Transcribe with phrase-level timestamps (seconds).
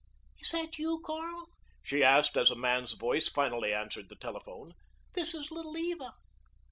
[0.39, 1.45] "Is that you, Carl?"
[1.83, 4.73] she asked as a man's voice finally answered the telephone.
[5.13, 6.15] "This is Little Eva."